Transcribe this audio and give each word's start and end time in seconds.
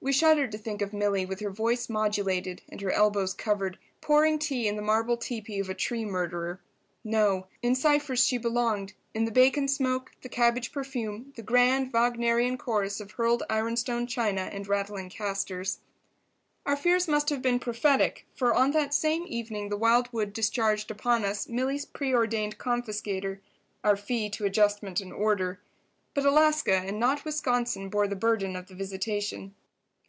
We 0.00 0.12
shuddered 0.12 0.52
to 0.52 0.58
think 0.58 0.80
of 0.80 0.92
Milly, 0.92 1.26
with 1.26 1.40
her 1.40 1.50
voice 1.50 1.88
modulated 1.88 2.62
and 2.68 2.80
her 2.80 2.92
elbows 2.92 3.34
covered, 3.34 3.78
pouring 4.00 4.38
tea 4.38 4.68
in 4.68 4.76
the 4.76 4.80
marble 4.80 5.16
teepee 5.16 5.58
of 5.58 5.68
a 5.68 5.74
tree 5.74 6.04
murderer. 6.04 6.60
No! 7.02 7.48
In 7.62 7.74
Cypher's 7.74 8.24
she 8.24 8.38
belonged—in 8.38 9.24
the 9.24 9.32
bacon 9.32 9.66
smoke, 9.66 10.12
the 10.22 10.28
cabbage 10.28 10.70
perfume, 10.70 11.32
the 11.34 11.42
grand, 11.42 11.90
Wagnerian 11.92 12.56
chorus 12.56 13.00
of 13.00 13.10
hurled 13.10 13.42
ironstone 13.50 14.06
china 14.06 14.42
and 14.52 14.68
rattling 14.68 15.10
casters. 15.10 15.78
Our 16.64 16.76
fears 16.76 17.08
must 17.08 17.28
have 17.30 17.42
been 17.42 17.58
prophetic, 17.58 18.24
for 18.36 18.54
on 18.54 18.70
that 18.70 18.94
same 18.94 19.24
evening 19.26 19.68
the 19.68 19.76
wildwood 19.76 20.32
discharged 20.32 20.92
upon 20.92 21.24
us 21.24 21.48
Milly's 21.48 21.84
preordained 21.84 22.56
confiscator—our 22.56 23.96
fee 23.96 24.30
to 24.30 24.44
adjustment 24.44 25.00
and 25.00 25.12
order. 25.12 25.60
But 26.14 26.24
Alaska 26.24 26.76
and 26.76 27.00
not 27.00 27.24
Wisconsin 27.24 27.88
bore 27.88 28.06
the 28.06 28.14
burden 28.16 28.54
of 28.54 28.68
the 28.68 28.76
visitation. 28.76 29.56